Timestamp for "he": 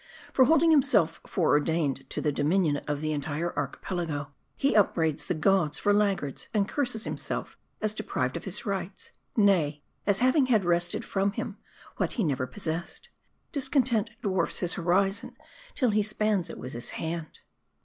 4.57-4.75, 12.13-12.23, 15.91-16.01